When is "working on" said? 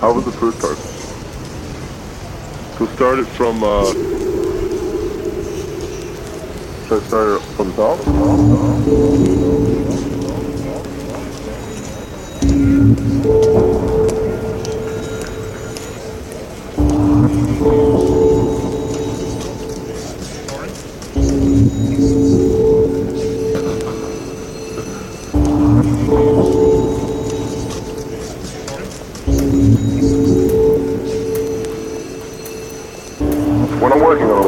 34.08-34.47